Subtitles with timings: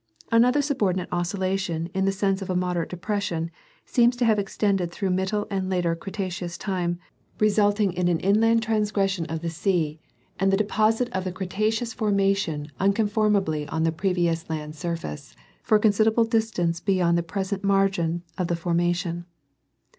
[0.15, 3.51] * Another subordinate oscillation in the sense of a moderate depression
[3.85, 6.97] seems to have extended through middle and later Cretaceous time,
[7.39, 9.99] resulting in an inland transgression of the sea
[10.39, 15.75] and the deposit of the Cretaceous formation unconform ably on the previous land surface for
[15.75, 19.27] a considerable distance be yond the present margin of the formation.